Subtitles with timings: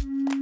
[0.00, 0.41] you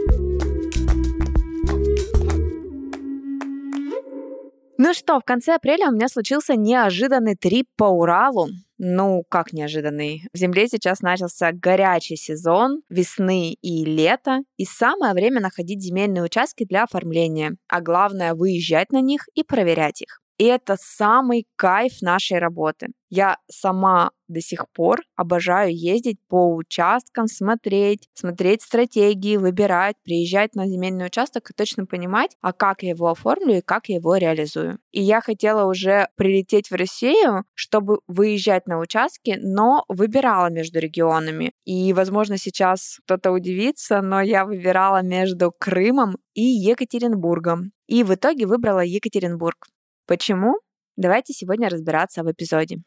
[4.83, 8.47] Ну что, в конце апреля у меня случился неожиданный трип по Уралу.
[8.79, 10.23] Ну, как неожиданный.
[10.33, 16.65] В Земле сейчас начался горячий сезон весны и лета, и самое время находить земельные участки
[16.65, 20.19] для оформления, а главное выезжать на них и проверять их.
[20.37, 22.87] И это самый кайф нашей работы.
[23.09, 30.65] Я сама до сих пор обожаю ездить по участкам, смотреть, смотреть стратегии, выбирать, приезжать на
[30.65, 34.79] земельный участок и точно понимать, а как я его оформлю и как я его реализую.
[34.91, 41.51] И я хотела уже прилететь в Россию, чтобы выезжать на участки, но выбирала между регионами.
[41.65, 47.73] И, возможно, сейчас кто-то удивится, но я выбирала между Крымом и Екатеринбургом.
[47.87, 49.67] И в итоге выбрала Екатеринбург.
[50.07, 50.55] Почему?
[50.97, 52.77] Давайте сегодня разбираться в эпизоде.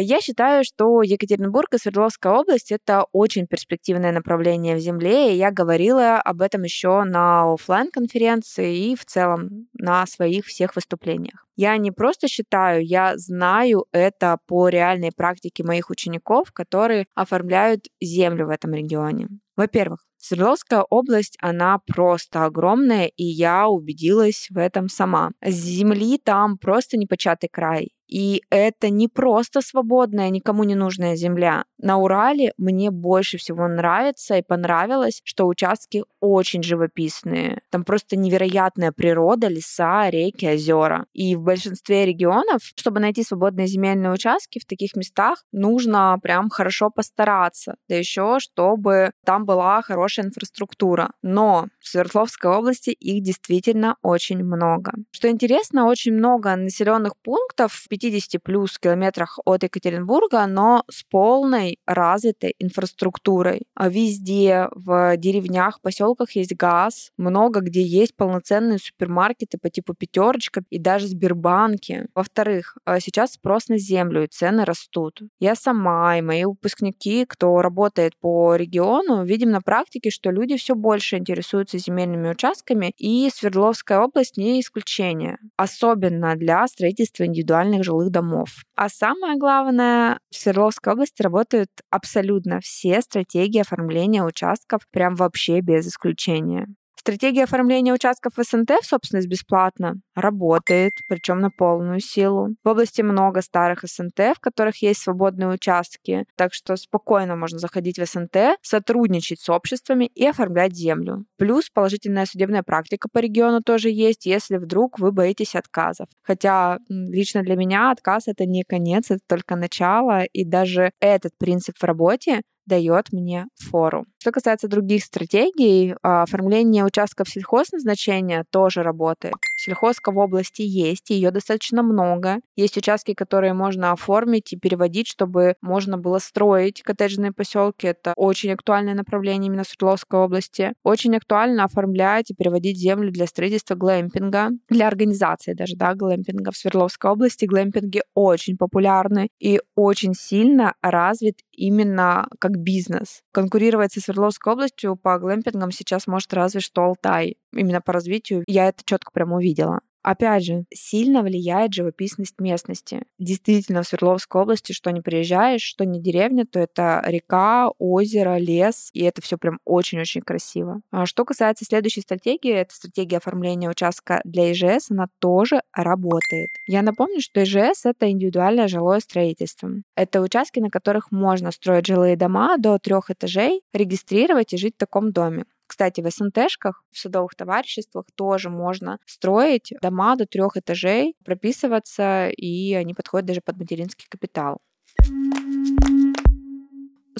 [0.00, 5.50] Я считаю, что Екатеринбург и Свердловская область— это очень перспективное направление в земле, и я
[5.50, 11.44] говорила об этом еще на офлайн конференции и в целом на своих всех выступлениях.
[11.56, 18.46] Я не просто считаю, я знаю это по реальной практике моих учеников, которые оформляют землю
[18.46, 19.26] в этом регионе.
[19.56, 25.30] Во-первых, Свердловская область, она просто огромная, и я убедилась в этом сама.
[25.44, 27.90] Земли там просто непочатый край.
[28.08, 31.64] И это не просто свободная, никому не нужная земля.
[31.78, 37.60] На Урале мне больше всего нравится и понравилось, что участки очень живописные.
[37.70, 41.06] Там просто невероятная природа, леса, реки, озера.
[41.12, 46.90] И в большинстве регионов, чтобы найти свободные земельные участки в таких местах, нужно прям хорошо
[46.90, 47.76] постараться.
[47.88, 51.10] Да еще, чтобы там была хорошая инфраструктура.
[51.22, 54.92] Но в Свердловской области их действительно очень много.
[55.10, 61.78] Что интересно, очень много населенных пунктов в 50 плюс километрах от Екатеринбурга, но с полной
[61.86, 63.62] развитой инфраструктурой.
[63.74, 70.62] А везде, в деревнях, поселках есть газ, много где есть полноценные супермаркеты по типу пятерочка
[70.70, 72.06] и даже Сбербанки.
[72.14, 75.22] Во-вторых, а сейчас спрос на землю и цены растут.
[75.40, 80.74] Я сама и мои выпускники, кто работает по региону, видим на практике, что люди все
[80.74, 85.38] больше интересуются земельными участками, и Свердловская область не исключение.
[85.56, 88.50] Особенно для строительства индивидуальных жилых домов.
[88.76, 95.88] А самое главное, в Свердловской области работают абсолютно все стратегии оформления участков прям вообще без
[95.88, 96.68] исключения.
[96.98, 102.56] Стратегия оформления участков в СНТ в собственность бесплатно работает, причем на полную силу.
[102.64, 108.00] В области много старых СНТ, в которых есть свободные участки, так что спокойно можно заходить
[108.00, 111.24] в СНТ, сотрудничать с обществами и оформлять землю.
[111.36, 116.08] Плюс положительная судебная практика по региону тоже есть, если вдруг вы боитесь отказов.
[116.22, 121.76] Хотя лично для меня отказ это не конец, это только начало, и даже этот принцип
[121.78, 124.04] в работе дает мне фору.
[124.20, 129.34] Что касается других стратегий, а, оформление участков сельхозназначения тоже работает.
[129.56, 132.36] Сельхозка в области есть, ее достаточно много.
[132.56, 137.86] Есть участки, которые можно оформить и переводить, чтобы можно было строить коттеджные поселки.
[137.86, 140.72] Это очень актуальное направление именно в Свердловской области.
[140.82, 146.56] Очень актуально оформлять и переводить землю для строительства глэмпинга, для организации даже, да, глэмпинга в
[146.56, 147.46] Свердловской области.
[147.46, 153.22] Глэмпинги очень популярны и очень сильно развит именно как бизнес.
[153.32, 157.36] Конкурировать со Свердловской областью по глэмпингам сейчас может разве что Алтай.
[157.52, 159.80] Именно по развитию я это четко прям увидела.
[160.02, 163.02] Опять же, сильно влияет живописность местности.
[163.18, 168.90] Действительно, в Свердловской области, что не приезжаешь, что не деревня, то это река, озеро, лес,
[168.92, 170.80] и это все прям очень-очень красиво.
[170.90, 176.48] А что касается следующей стратегии, это стратегия оформления участка для ИЖС, она тоже работает.
[176.66, 179.70] Я напомню, что ИЖС— это индивидуальное жилое строительство.
[179.96, 184.78] Это участки, на которых можно строить жилые дома до трех этажей, регистрировать и жить в
[184.78, 185.44] таком доме.
[185.68, 192.72] Кстати, в СНТшках, в судовых товариществах тоже можно строить дома до трех этажей, прописываться, и
[192.72, 194.58] они подходят даже под материнский капитал.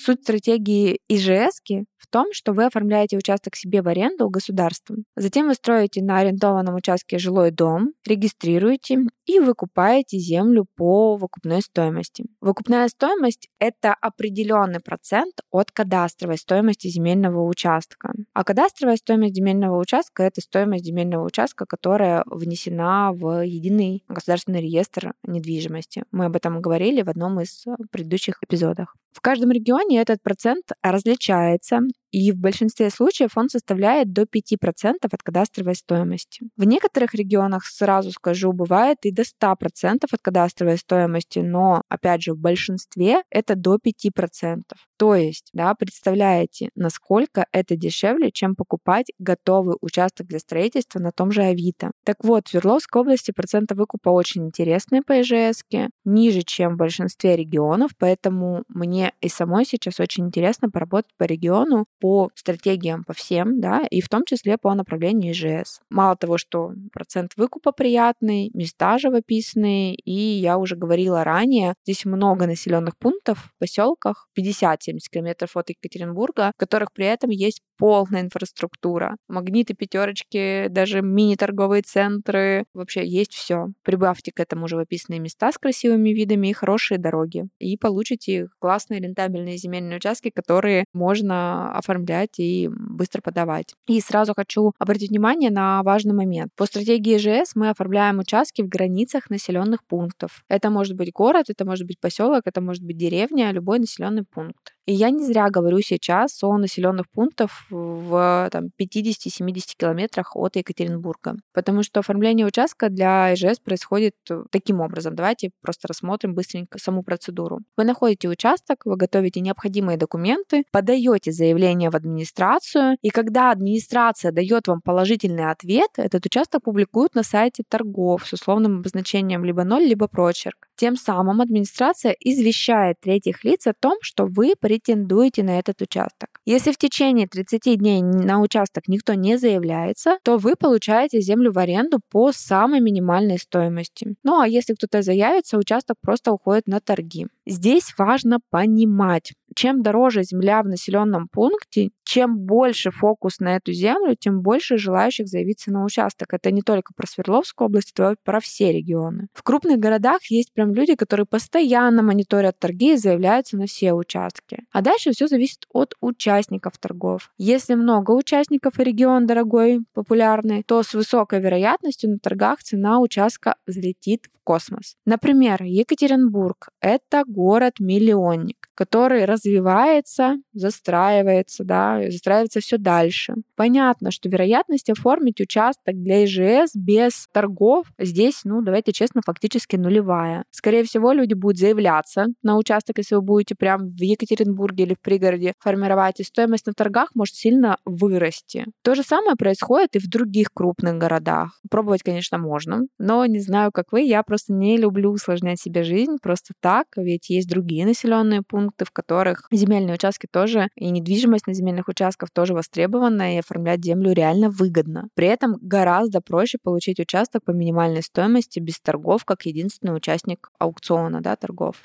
[0.00, 1.60] Суть стратегии ИЖС
[1.98, 5.04] в том, что вы оформляете участок себе в аренду государством.
[5.16, 12.26] Затем вы строите на арендованном участке жилой дом, регистрируете и выкупаете землю по выкупной стоимости.
[12.40, 18.12] Выкупная стоимость— это определенный процент от кадастровой стоимости земельного участка.
[18.32, 25.12] А кадастровая стоимость земельного участка— это стоимость земельного участка, которая внесена в единый государственный реестр
[25.24, 26.04] недвижимости.
[26.12, 28.94] Мы об этом говорили в одном из предыдущих эпизодах.
[29.18, 35.22] В каждом регионе этот процент различается, и в большинстве случаев он составляет до 5% от
[35.22, 36.48] кадастровой стоимости.
[36.56, 42.32] В некоторых регионах, сразу скажу, бывает и до 100% от кадастровой стоимости, но, опять же,
[42.32, 44.62] в большинстве это до 5%.
[44.98, 51.30] То есть, да, представляете, насколько это дешевле, чем покупать готовый участок для строительства на том
[51.30, 51.92] же Авито.
[52.04, 55.62] Так вот, в Свердловской области проценты выкупа очень интересные по ИЖС,
[56.04, 61.86] ниже, чем в большинстве регионов, поэтому мне и самой сейчас очень интересно поработать по региону,
[62.00, 65.80] по стратегиям по всем, да, и в том числе по направлению ИЖС.
[65.90, 72.46] Мало того, что процент выкупа приятный, места живописные, и я уже говорила ранее, здесь много
[72.46, 74.76] населенных пунктов в поселках, 50-70
[75.10, 79.16] километров от Екатеринбурга, в которых при этом есть полная инфраструктура.
[79.28, 83.68] Магниты, пятерочки, даже мини-торговые центры, вообще есть все.
[83.82, 87.44] Прибавьте к этому живописные места с красивыми видами и хорошие дороги.
[87.58, 93.74] И получите классные рентабельные земельные участки, которые можно оформлять и быстро подавать.
[93.86, 96.50] И сразу хочу обратить внимание на важный момент.
[96.56, 100.42] По стратегии ЖС мы оформляем участки в границах населенных пунктов.
[100.48, 104.74] Это может быть город, это может быть поселок, это может быть деревня, любой населенный пункт.
[104.86, 111.36] И я не зря говорю сейчас о населенных пунктах в там, 50-70 километрах от Екатеринбурга.
[111.52, 114.14] Потому что оформление участка для ИЖС происходит
[114.50, 115.14] таким образом.
[115.14, 117.60] Давайте просто рассмотрим быстренько саму процедуру.
[117.76, 124.68] Вы находите участок, вы готовите необходимые документы, подаете заявление в администрацию, и когда администрация дает
[124.68, 130.08] вам положительный ответ, этот участок публикуют на сайте торгов с условным обозначением либо ноль, либо
[130.08, 130.67] прочерк.
[130.78, 136.40] Тем самым администрация извещает третьих лиц о том, что вы претендуете на этот участок.
[136.46, 141.58] Если в течение 30 дней на участок никто не заявляется, то вы получаете землю в
[141.58, 144.14] аренду по самой минимальной стоимости.
[144.22, 147.26] Ну а если кто-то заявится, участок просто уходит на торги.
[147.44, 154.14] Здесь важно понимать, чем дороже земля в населенном пункте, чем больше фокус на эту землю,
[154.18, 156.32] тем больше желающих заявиться на участок.
[156.32, 159.28] Это не только про Свердловскую область, это про все регионы.
[159.34, 164.64] В крупных городах есть прям люди, которые постоянно мониторят торги и заявляются на все участки.
[164.72, 167.32] А дальше все зависит от участников торгов.
[167.38, 173.56] Если много участников и регион дорогой, популярный, то с высокой вероятностью на торгах цена участка
[173.66, 174.96] взлетит в космос.
[175.04, 183.34] Например, Екатеринбург— это город-миллионник, который развивается, застраивается, да, застраивается все дальше.
[183.56, 190.44] Понятно, что вероятность оформить участок для ИЖС без торгов здесь, ну, давайте честно, фактически нулевая.
[190.58, 195.00] Скорее всего, люди будут заявляться на участок, если вы будете прям в Екатеринбурге или в
[195.00, 198.66] пригороде формировать, и стоимость на торгах может сильно вырасти.
[198.82, 201.60] То же самое происходит и в других крупных городах.
[201.70, 206.16] Пробовать, конечно, можно, но не знаю, как вы, я просто не люблю усложнять себе жизнь
[206.20, 211.54] просто так, ведь есть другие населенные пункты, в которых земельные участки тоже и недвижимость на
[211.54, 215.08] земельных участках тоже востребована, и оформлять землю реально выгодно.
[215.14, 221.20] При этом гораздо проще получить участок по минимальной стоимости без торгов, как единственный участник аукциона,
[221.20, 221.76] да, торгов.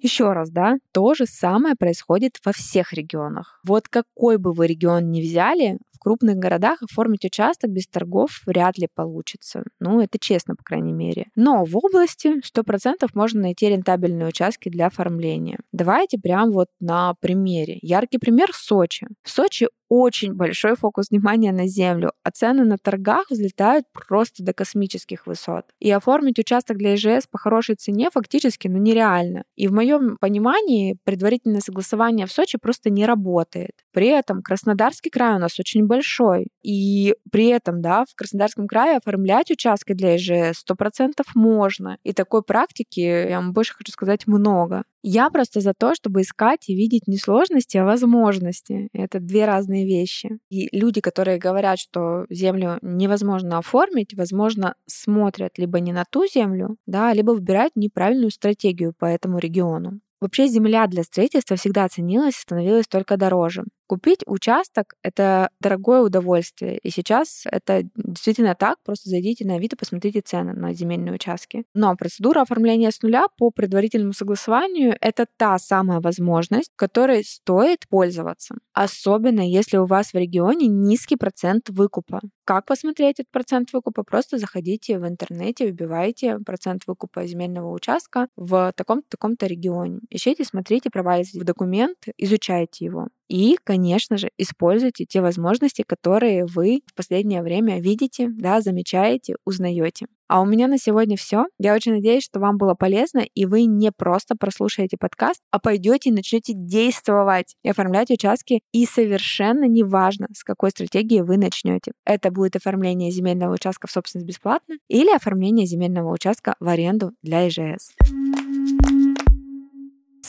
[0.00, 3.60] Еще раз, да, то же самое происходит во всех регионах.
[3.64, 8.88] Вот какой бы вы регион ни взяли, крупных городах оформить участок без торгов вряд ли
[8.92, 9.62] получится.
[9.78, 11.26] Ну, это честно, по крайней мере.
[11.36, 15.58] Но в области 100% можно найти рентабельные участки для оформления.
[15.72, 17.78] Давайте прям вот на примере.
[17.82, 19.06] Яркий пример— Сочи.
[19.22, 24.54] В Сочи очень большой фокус внимания на землю, а цены на торгах взлетают просто до
[24.54, 25.66] космических высот.
[25.80, 29.44] И оформить участок для ИЖС по хорошей цене фактически ну, нереально.
[29.54, 33.72] И в моем понимании предварительное согласование в Сочи просто не работает.
[33.92, 36.48] При этом Краснодарский край у нас очень большой.
[36.62, 41.98] И при этом, да, в Краснодарском крае оформлять участки для ИЖС 100% можно.
[42.02, 44.84] И такой практики, я вам больше хочу сказать, много.
[45.02, 48.88] Я просто за то, чтобы искать и видеть не сложности, а возможности.
[48.92, 50.38] Это две разные вещи.
[50.48, 56.76] И люди, которые говорят, что землю невозможно оформить, возможно, смотрят либо не на ту землю,
[56.86, 60.00] да, либо выбирают неправильную стратегию по этому региону.
[60.22, 63.64] Вообще земля для строительства всегда ценилась и становилась только дороже.
[63.92, 66.78] Купить участок— это дорогое удовольствие.
[66.78, 68.78] И сейчас это действительно так.
[68.82, 71.64] Просто зайдите на Авито, посмотрите цены на земельные участки.
[71.74, 78.54] Но процедура оформления с нуля по предварительному согласованию— это та самая возможность, которой стоит пользоваться.
[78.72, 82.22] Особенно если у вас в регионе низкий процент выкупа.
[82.44, 84.04] Как посмотреть этот процент выкупа?
[84.04, 90.00] Просто заходите в интернете, вбивайте процент выкупа земельного участка в таком-то таком-то регионе.
[90.08, 93.08] Ищите, смотрите, проваливайте в документ, изучайте его.
[93.32, 100.04] И, конечно же, используйте те возможности, которые вы в последнее время видите, да, замечаете, узнаете.
[100.28, 101.46] А у меня на сегодня все.
[101.58, 106.10] Я очень надеюсь, что вам было полезно, и вы не просто прослушаете подкаст, а пойдете
[106.10, 108.60] и начнете действовать и оформлять участки.
[108.70, 111.92] И совершенно неважно, с какой стратегии вы начнете.
[112.04, 117.48] Это будет оформление земельного участка в собственность бесплатно или оформление земельного участка в аренду для
[117.48, 117.92] ИЖС.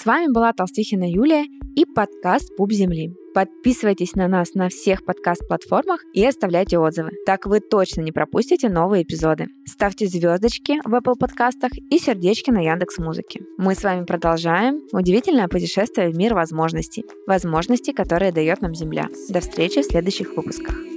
[0.03, 1.45] С вами была Толстихина Юлия
[1.77, 3.13] и подкаст «Пуп земли».
[3.33, 7.11] Подписывайтесь на нас на всех подкаст-платформах и оставляйте отзывы.
[7.25, 9.47] Так вы точно не пропустите новые эпизоды.
[9.65, 13.45] Ставьте звездочки в Apple подкастах и сердечки на Яндекс Музыке.
[13.57, 17.05] Мы с вами продолжаем удивительное путешествие в мир возможностей.
[17.25, 19.07] Возможностей, которые дает нам Земля.
[19.29, 20.92] До встречи в следующих выпусках.